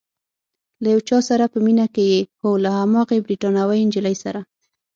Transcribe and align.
له 0.81 0.87
یو 0.93 0.99
چا 1.09 1.19
سره 1.29 1.45
په 1.53 1.57
مینه 1.65 1.85
کې 1.93 2.03
یې؟ 2.11 2.19
هو، 2.41 2.49
له 2.63 2.69
هماغې 2.79 3.23
بریتانوۍ 3.25 3.81
نجلۍ 3.87 4.15
سره؟ 4.23 4.39